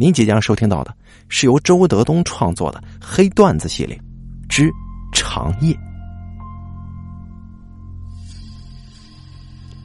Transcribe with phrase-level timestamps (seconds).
[0.00, 0.96] 您即将收听到的
[1.28, 4.00] 是由周德东创作的黑段子系列
[4.48, 4.68] 之
[5.12, 5.74] 《长夜》。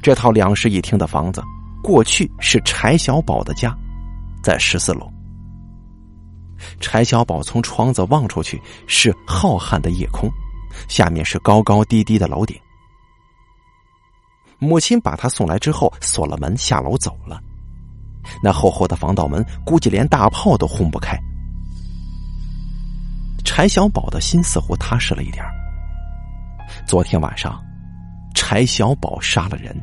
[0.03, 1.41] 这套两室一厅的房子，
[1.81, 3.75] 过去是柴小宝的家，
[4.43, 5.11] 在十四楼。
[6.79, 10.29] 柴小宝从窗子望出去是浩瀚的夜空，
[10.87, 12.55] 下面是高高低低的楼顶。
[14.59, 17.41] 母亲把他送来之后，锁了门，下楼走了。
[18.41, 21.17] 那厚厚的防盗门，估计连大炮都轰不开。
[23.43, 25.45] 柴小宝的心似乎踏实了一点
[26.87, 27.61] 昨天晚上，
[28.33, 29.75] 柴小宝杀了人。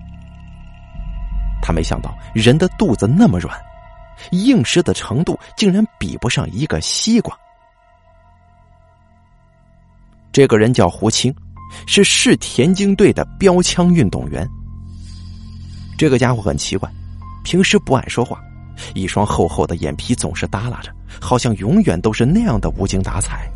[1.62, 3.56] 他没想到人的肚子那么软，
[4.32, 7.36] 硬实的程度竟然比不上一个西瓜。
[10.32, 11.32] 这个人叫胡青，
[11.86, 14.48] 是市田径队的标枪运动员。
[15.98, 16.90] 这个家伙很奇怪。
[17.42, 18.40] 平时不爱说话，
[18.94, 23.50] 一双厚厚的眼皮总是耷拉着，好像永远都是那样的无精打采。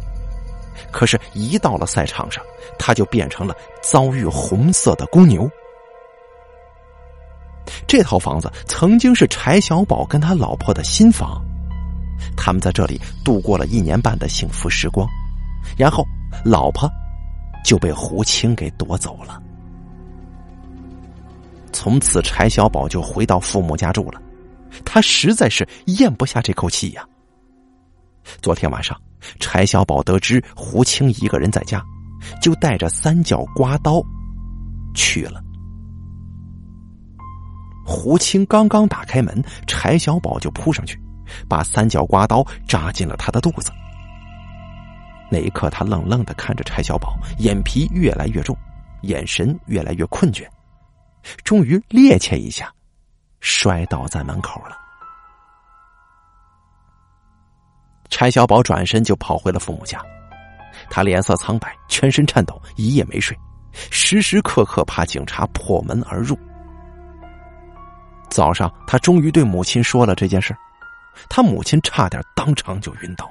[0.91, 2.43] 可是，一到了赛场上，
[2.79, 5.51] 他就变成了遭遇红色的公牛。
[7.87, 11.43] 这套房子曾经是柴小宝跟他老婆的新房，
[12.37, 15.09] 他们在这里度过了一年半的幸福时光，
[15.77, 16.05] 然后
[16.45, 16.89] 老婆
[17.65, 19.41] 就被胡青给夺走了。
[21.75, 24.23] 从此，柴小宝就回到父母家住了。
[24.85, 27.05] 他实在是咽不下这口气呀。
[28.41, 28.99] 昨天晚上，
[29.41, 31.85] 柴小宝得知胡青一个人在家，
[32.41, 34.01] 就带着三角刮刀
[34.95, 35.43] 去了。
[37.85, 40.99] 胡青刚刚打开门，柴小宝就扑上去，
[41.49, 43.71] 把三角刮刀扎进了他的肚子。
[45.29, 48.57] 那一刻，他愣愣的看着柴小宝，眼皮越来越重，
[49.03, 50.47] 眼神越来越困倦。
[51.43, 52.73] 终于趔趄一下，
[53.41, 54.79] 摔倒在门口了。
[58.11, 60.01] 柴小宝转身就跑回了父母家，
[60.89, 63.37] 他脸色苍白，全身颤抖，一夜没睡，
[63.73, 66.39] 时时刻刻怕警察破门而入。
[68.31, 70.57] 早上，他终于对母亲说了这件事，
[71.29, 73.29] 他母亲差点当场就晕倒。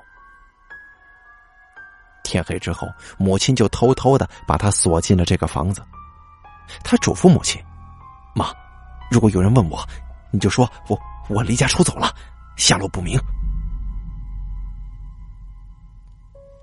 [2.24, 2.88] 天黑之后，
[3.18, 5.82] 母亲就偷偷的把他锁进了这个房子，
[6.84, 7.64] 他嘱咐母亲。
[8.34, 8.52] 妈，
[9.12, 9.88] 如果有人问我，
[10.32, 11.00] 你就说我
[11.30, 12.14] 我离家出走了，
[12.56, 13.20] 下落不明。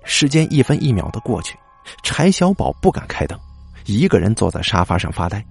[0.03, 1.57] 时间一分一秒的过去，
[2.03, 3.39] 柴小宝不敢开灯，
[3.85, 5.43] 一个人坐在沙发上发呆。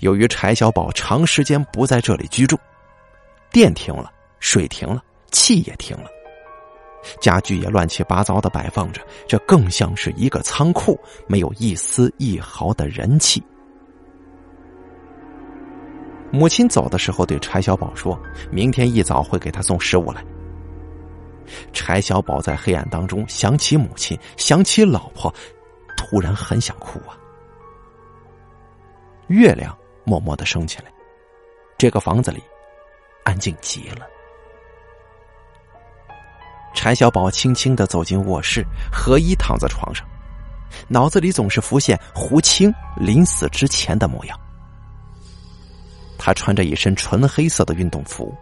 [0.00, 2.58] 由于柴小宝长时间不在这里居住，
[3.50, 5.02] 电停了，水停了，
[5.32, 6.08] 气也停了，
[7.20, 13.42] 家具也乱七八糟的摆放着，这更像是一个仓库，没有一丝一毫的人气。
[16.32, 18.18] 母亲走的时候对柴小宝说
[18.50, 20.24] ：“明天一早会给他送食物来。”
[21.72, 25.32] 柴小宝在黑暗当中想起母亲，想起老婆，
[25.96, 27.18] 突然很想哭啊。
[29.26, 30.84] 月亮默默的升起来，
[31.76, 32.40] 这个房子里
[33.24, 34.06] 安静极了。
[36.72, 40.06] 柴小宝轻轻的走进卧室，合衣躺在床上，
[40.86, 44.38] 脑子里总是浮现胡青临死之前的模样。
[46.22, 48.36] 他穿着一身纯黑色的运动服，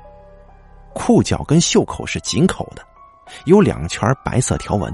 [0.94, 2.82] 裤脚跟袖口是紧口的，
[3.44, 4.92] 有两圈白色条纹。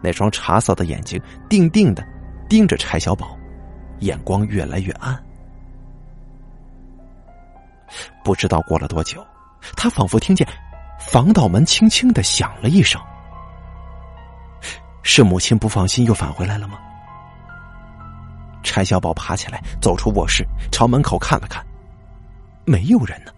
[0.00, 2.06] 那双茶色的眼睛定定的
[2.48, 3.36] 盯着柴小宝，
[3.98, 5.20] 眼光越来越暗。
[8.22, 9.26] 不知道过了多久，
[9.76, 10.46] 他仿佛听见
[11.00, 13.02] 防盗门轻轻的响了一声，
[15.02, 16.78] 是母亲不放心又返回来了吗？
[18.70, 21.66] 柴小宝爬起来，走出卧室，朝门口看了看，
[22.64, 23.32] 没有人呢。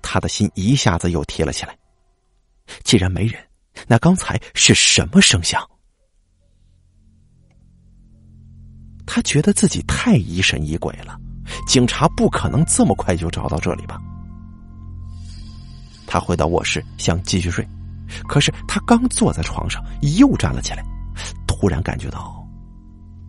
[0.00, 1.76] 他的心一下子又提了起来。
[2.82, 3.38] 既然没人，
[3.86, 5.62] 那刚才是什么声响？
[9.06, 11.20] 他觉得自己太疑神疑鬼了，
[11.66, 14.00] 警察不可能这么快就找到这里吧？
[16.06, 17.68] 他回到卧室想继续睡，
[18.26, 19.84] 可是他刚坐在床上，
[20.18, 20.82] 又站了起来，
[21.46, 22.45] 突然感觉到。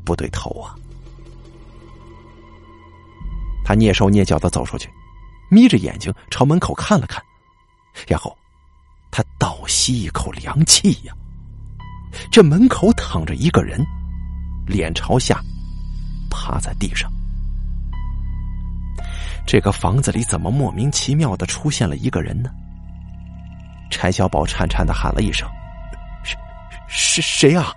[0.07, 0.73] 不对头啊！
[3.65, 4.89] 他蹑手蹑脚的走出去，
[5.51, 7.21] 眯着眼睛朝门口看了看，
[8.07, 8.35] 然后
[9.11, 11.13] 他倒吸一口凉气呀。
[12.31, 13.85] 这门口躺着一个人，
[14.65, 15.41] 脸朝下，
[16.29, 17.11] 趴在地上。
[19.45, 22.49] 这个房子里怎么莫名其妙的出现了一个人呢？
[23.91, 25.45] 柴小宝颤颤的喊了一声
[26.23, 26.37] ：“是
[26.87, 27.73] 是谁啊？”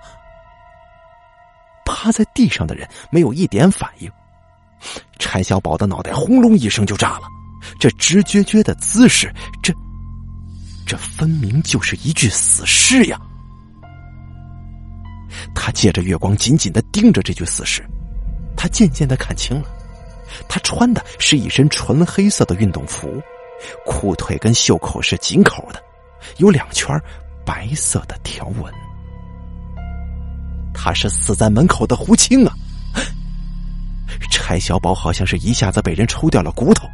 [2.02, 4.10] 趴在地上的人没有一点反应，
[5.18, 7.24] 柴小宝的脑袋轰隆一声就炸了，
[7.78, 9.30] 这直撅撅的姿势，
[9.62, 9.70] 这
[10.86, 13.20] 这分明就是一具死尸呀！
[15.54, 17.84] 他借着月光紧紧的盯着这具死尸，
[18.56, 19.68] 他渐渐的看清了，
[20.48, 23.22] 他穿的是一身纯黑色的运动服，
[23.84, 25.82] 裤腿跟袖口是紧口的，
[26.38, 26.98] 有两圈
[27.44, 28.72] 白色的条纹。
[30.82, 32.56] 他是死在门口的胡青啊！
[34.30, 36.88] 柴小宝好像是一下子被人抽掉了骨头，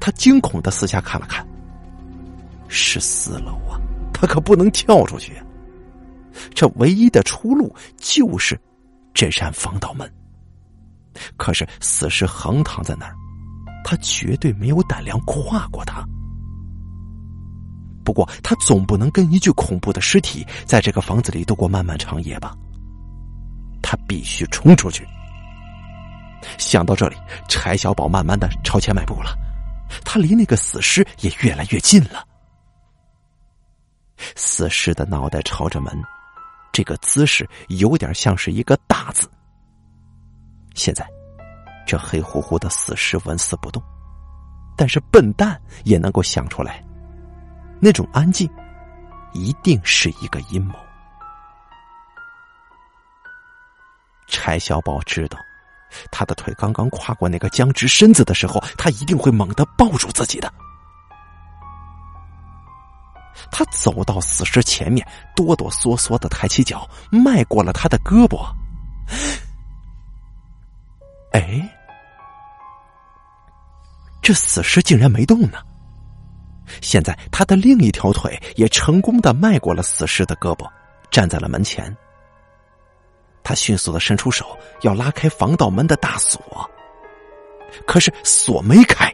[0.00, 1.46] 他惊恐的四下看了看，
[2.66, 3.78] 是四楼啊，
[4.12, 5.40] 他可不能跳出去。
[6.52, 8.60] 这唯一的出路就是
[9.14, 10.12] 这扇防盗门。
[11.36, 13.14] 可是死尸横躺在那儿，
[13.84, 16.04] 他绝对没有胆量跨过它。
[18.04, 22.56] 不过他总不能跟一具恐怖的尸体在这个房子里度过漫漫长夜吧？
[23.90, 25.08] 他必须冲出去。
[26.58, 27.16] 想到这里，
[27.48, 29.34] 柴小宝慢慢的朝前迈步了，
[30.04, 32.22] 他离那个死尸也越来越近了。
[34.36, 36.04] 死尸的脑袋朝着门。
[36.70, 39.26] 这个姿势有点像是一个大字。
[40.74, 41.08] 现在，
[41.86, 43.82] 这黑乎乎的死尸纹丝不动，
[44.76, 46.84] 但是笨蛋也能够想出来，
[47.80, 48.46] 那种安静
[49.32, 50.74] 一定是一个阴谋。
[54.28, 55.38] 柴小宝知道，
[56.10, 60.52] 他的腿刚刚跨过那个僵直身子的时候，他一定会猛地抱住自己的。
[63.50, 68.46] 他走到死尸前面，哆哆嗦嗦的抬起脚，迈过了他的胳膊。
[71.32, 71.68] 哎，
[74.20, 75.58] 这死尸竟然没动呢！
[76.82, 80.68] 现在他的另一条腿也成功的迈过了死尸的胳膊，
[81.10, 81.96] 站在了门前。
[83.48, 84.44] 他迅速的伸出手
[84.82, 86.38] 要拉开防盗门的大锁，
[87.86, 89.10] 可是锁没开。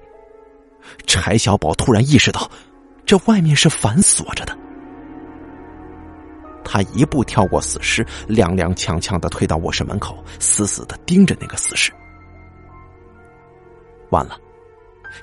[1.07, 2.51] 柴小宝突然意识到。
[3.07, 4.57] 这外面是反锁着的，
[6.65, 11.93] 他一步跳过死尸，踉踉跄跄的退到卧室门口，死死的盯着那个死尸。
[14.09, 14.39] 完了，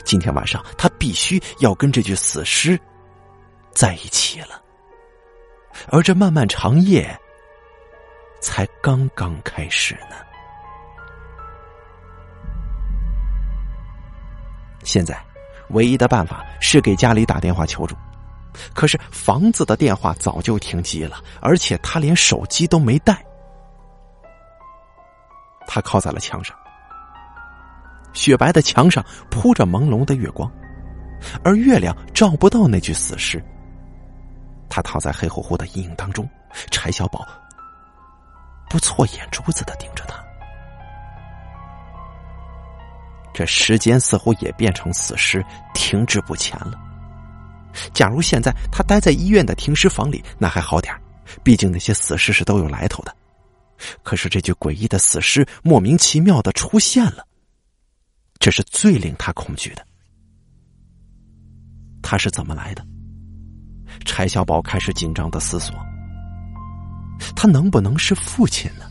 [0.05, 2.79] 今天晚上他必须要跟这具死尸
[3.73, 4.61] 在一起了，
[5.87, 7.19] 而这漫漫长夜
[8.41, 10.15] 才刚刚开始呢。
[14.83, 15.17] 现在。
[15.69, 17.95] 唯一的办法是给家里打电话求助，
[18.73, 23.25] 可是房子的电话早就停机了，而且他连手机都没带。
[25.65, 26.53] 他靠在了墙上，
[28.11, 30.51] 雪白的墙上铺着朦胧的月光，
[31.41, 33.41] 而月亮照不到那具死尸。
[34.67, 36.29] 他躺在黑乎乎的阴影当中，
[36.69, 37.25] 柴小宝
[38.71, 40.15] 不错眼珠子的盯着他。
[43.33, 46.79] 这时间似乎也变成死尸，停滞不前了。
[47.93, 50.95] 假如现在他待在医院的停尸房里，那还好点
[51.43, 53.13] 毕竟那些死尸是都有来头的。
[54.03, 57.25] 可是这具诡异的死尸莫名其妙的出现了，
[58.39, 59.85] 这是最令他恐惧的。
[62.01, 62.85] 他是怎么来的？
[64.05, 65.75] 柴小宝开始紧张的思索。
[67.35, 68.85] 他能不能是父亲呢？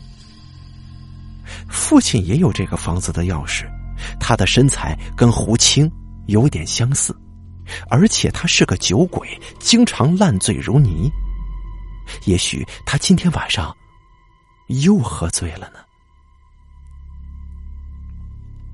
[1.69, 3.65] 父亲也有这个房子的钥匙。
[4.19, 5.89] 他的身材跟胡青
[6.25, 7.15] 有点相似，
[7.87, 11.07] 而且他是个酒鬼，经常烂醉如泥。
[12.25, 13.75] 也许他今天晚上
[14.67, 15.79] 又喝醉了呢。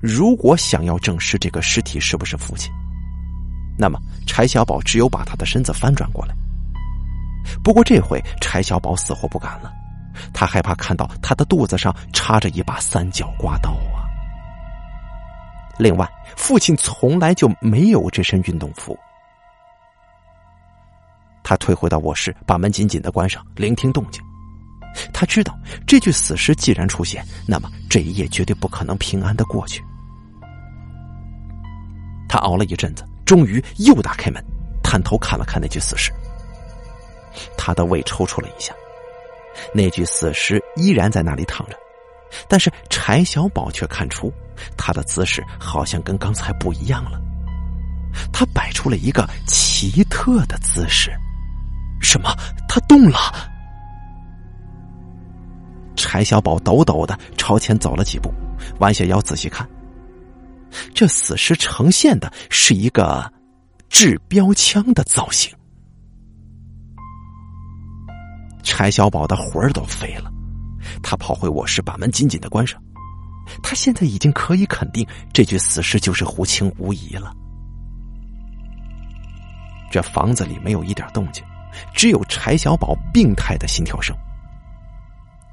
[0.00, 2.72] 如果想要证实这个尸体是不是父亲，
[3.78, 6.34] 那么柴小宝只有把他的身子翻转过来。
[7.62, 9.72] 不过这回柴小宝死活不敢了，
[10.32, 14.04] 他害怕看到他的肚子上插着一把三角刮刀啊。
[15.78, 18.98] 另外，父亲从来就没有这身运动服。
[21.44, 24.22] 他退回到卧室，把门紧紧的关上，聆听动静。
[25.12, 29.82] 他知道，这具死尸既然出现，那么这一夜绝对不可能平安的过去。
[32.28, 34.44] 他熬了一阵子，终于又打开门，
[34.82, 36.12] 探头看了看那具死尸。
[37.56, 38.74] 他的胃抽搐了一下，
[39.74, 41.76] 那具死尸依然在那里躺着，
[42.48, 44.32] 但是柴小宝却看出。
[44.76, 47.20] 他的姿势好像跟刚才不一样了，
[48.32, 51.12] 他摆出了一个奇特的姿势。
[52.00, 52.28] 什么？
[52.68, 53.18] 他动了？
[55.94, 58.32] 柴小宝抖抖的朝前走了几步，
[58.80, 59.68] 弯下腰仔细看，
[60.92, 63.32] 这死尸呈现的是一个
[63.88, 65.56] 制标枪的造型。
[68.68, 70.30] 柴小宝的魂儿都飞了，
[71.02, 72.78] 他跑回卧室，把门紧紧的关上。
[73.62, 77.32] 他现在已经可以肯定，这具死尸就是胡青无疑了。
[79.90, 81.42] 这房子里没有一点动静，
[81.94, 84.14] 只有柴小宝病态的心跳声。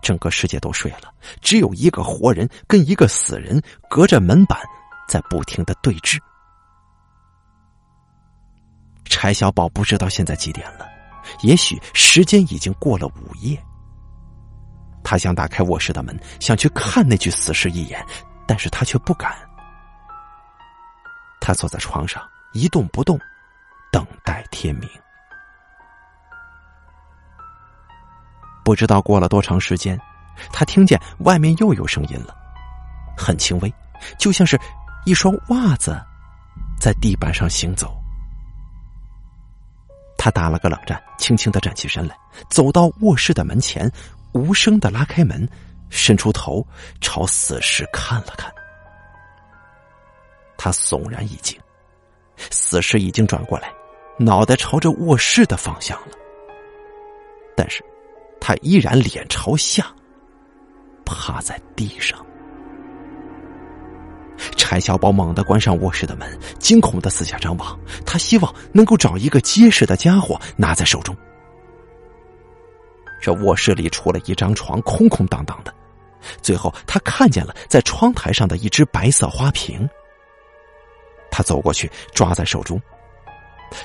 [0.01, 4.60] 整个世界都睡了，只有一个活人跟一个死人隔着门板
[5.07, 6.19] 在不停的对峙。
[9.05, 10.86] 柴小宝不知道现在几点了，
[11.41, 13.62] 也许时间已经过了午夜。
[15.03, 18.03] 他想打开卧室的门，想去看那具死尸一眼，
[18.48, 19.36] 但是他却不敢。
[21.39, 23.20] 他坐在床上一动不动，
[23.91, 24.89] 等待天明。
[28.63, 30.00] 不知道过了多长时间，
[30.51, 32.36] 他听见外面又有声音了，
[33.15, 33.72] 很轻微，
[34.17, 34.60] 就像是
[35.05, 36.03] 一双袜子
[36.79, 37.96] 在地板上行走。
[40.25, 42.17] 他打了个冷战，轻轻的站起身来，
[42.50, 43.88] 走到卧室的门前，
[44.34, 45.48] 无声的拉开门，
[45.91, 46.65] 伸出头
[47.00, 48.51] 朝死尸看了看。
[50.58, 51.55] 他悚然一惊，
[52.50, 53.72] 死尸已经转过来，
[54.17, 56.17] 脑袋朝着卧室的方向了，
[57.55, 57.86] 但是。
[58.41, 59.86] 他依然脸朝下，
[61.05, 62.25] 趴在地上。
[64.65, 67.79] 柴小宝猛地关上卧室的门，惊恐的四下张望。
[68.03, 71.15] 他希望能够找一个结实的家伙拿在手中。
[73.22, 75.72] 这卧室里除了一张床，空空荡荡的。
[76.41, 79.88] 最后，他看见了在窗台上的一只白色花瓶。
[81.29, 82.81] 他走过去，抓在手中。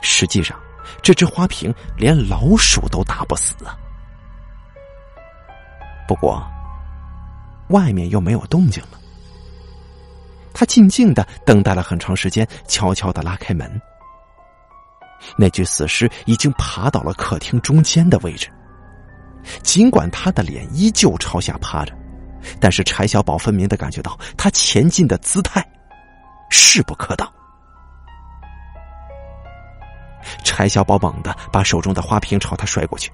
[0.00, 0.58] 实际上，
[1.02, 3.76] 这只花瓶连老鼠都打不死啊！
[6.08, 6.42] 不过，
[7.68, 8.98] 外面又没有动静了。
[10.52, 13.80] 他静静的等待了很长时间，悄悄的拉开门。
[15.36, 18.48] 那具死尸已经爬到了客厅中间的位置。
[19.62, 21.94] 尽管他的脸依旧朝下趴着，
[22.60, 25.66] 但是柴小宝分明的感觉到他前进的姿态
[26.50, 27.30] 势不可挡。
[30.44, 33.10] 柴小宝猛地把手中的花瓶朝他摔过去。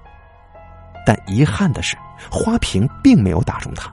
[1.05, 1.95] 但遗憾的是，
[2.29, 3.89] 花瓶并没有打中他，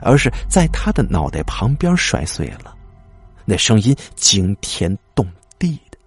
[0.00, 2.72] 而是在他的脑袋旁边摔碎了。
[3.44, 5.26] 那声音惊天动
[5.58, 5.98] 地的。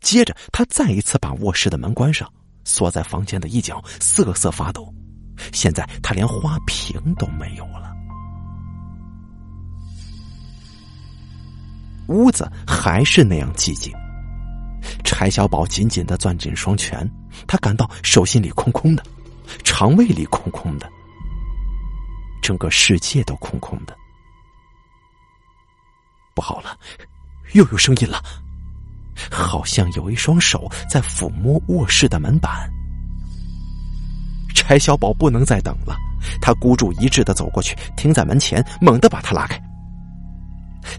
[0.00, 2.30] 接着，他再一次把卧室的门关上，
[2.64, 4.92] 缩在房间的一角，瑟瑟发抖。
[5.52, 7.92] 现在他连花瓶都没有了。
[12.08, 13.92] 屋子还是那样寂静。
[15.02, 17.10] 柴小宝紧紧的攥紧双拳，
[17.46, 19.02] 他感到手心里空空的，
[19.64, 20.86] 肠胃里空空的，
[22.44, 23.96] 整个世界都空空的。
[26.34, 26.78] 不好了，
[27.54, 28.22] 又有声音了，
[29.30, 32.70] 好像有一双手在抚摸卧室的门板。
[34.54, 35.96] 柴小宝不能再等了，
[36.38, 39.58] 他孤注一掷的走过去，停在门前，猛地把他拉开。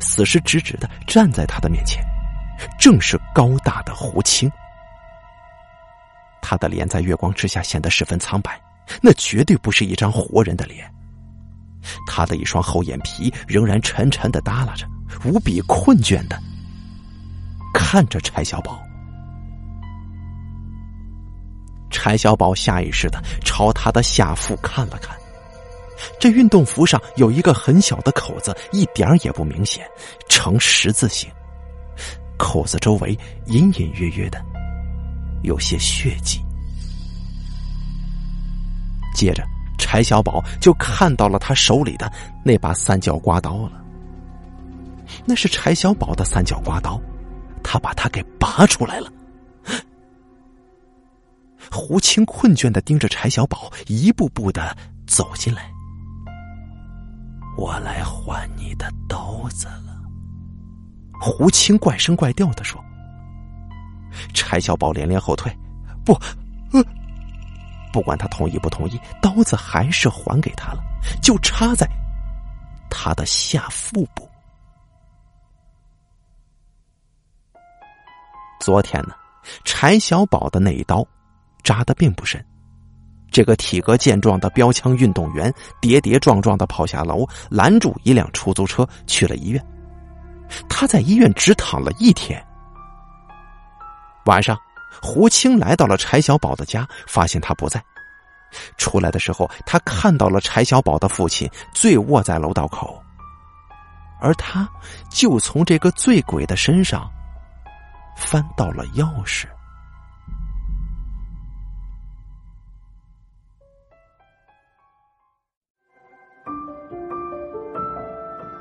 [0.01, 2.03] 死尸直直的站在他的面前。
[2.79, 4.51] 正是高大的胡青，
[6.41, 8.59] 他的脸在月光之下显得十分苍白，
[8.99, 10.91] 那绝对不是一张活人的脸。
[12.07, 14.87] 他的一双厚眼皮仍然沉沉的耷拉着，
[15.23, 16.41] 无比困倦的
[17.73, 18.81] 看着柴小宝。
[21.89, 25.15] 柴小宝下意识的朝他的下腹看了看，
[26.19, 29.87] 这运动服上有一个很小的口子，一点也不明显，
[30.29, 31.29] 呈十字形。
[32.37, 34.43] 口子周围隐隐约约的
[35.43, 36.41] 有些血迹。
[39.15, 39.47] 接着，
[39.77, 42.11] 柴小宝就看到了他手里的
[42.43, 43.83] 那把三角刮刀了。
[45.25, 46.99] 那是柴小宝的三角刮刀，
[47.63, 49.11] 他把它给拔出来了。
[51.71, 54.75] 胡青困倦的盯着柴小宝，一步步的
[55.07, 55.69] 走进来。
[57.57, 59.95] 我来还你的刀子了。
[61.19, 62.83] 胡青怪声怪调的说
[64.33, 65.51] ：“柴小宝连连后退，
[66.03, 66.13] 不，
[67.95, 70.83] 不管他同意不同意，刀子还是还给他了，
[71.21, 71.89] 就插在
[72.89, 74.29] 他的下腹部。
[78.59, 79.15] 昨天呢，
[79.63, 81.07] 柴小宝的那一刀
[81.63, 82.45] 扎的并不深，
[83.31, 85.49] 这个体格健壮的标枪运动员
[85.79, 89.65] 跌跌撞撞的跑下楼，拦住一辆出租车去了医院。”
[90.67, 92.45] 他在医院只躺了一天。
[94.25, 94.59] 晚上，
[95.01, 97.83] 胡青来到了柴小宝的家，发现他不在。
[98.77, 103.01] 出来的时候，他看到了柴小宝的父亲醉卧在楼道口，
[104.21, 104.67] 而他
[105.09, 107.11] 就从这个醉鬼的身上
[108.15, 109.45] 翻到了钥匙。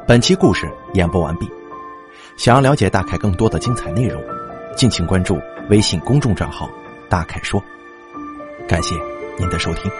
[0.06, 1.48] 本期故事演播完毕。
[2.36, 4.20] 想要了解大凯更多的精彩内容，
[4.76, 6.71] 敬请关注微信公众账号
[7.09, 7.62] “大凯说”。
[8.68, 8.94] 感谢
[9.38, 9.90] 您的收听。